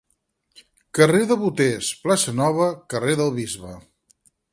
[0.99, 3.75] Carrer de Boters, plaça Nova, carrer del Bisbe.